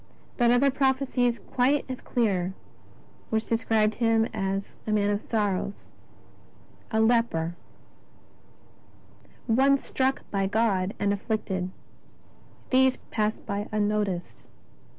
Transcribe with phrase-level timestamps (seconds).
[0.35, 2.55] But other prophecies quite as clear
[3.29, 5.89] which described Him as" a Man of sorrows,
[6.89, 7.55] a Leper,
[9.45, 11.69] One struck by God and afflicted,"
[12.71, 14.47] they passed by unnoticed.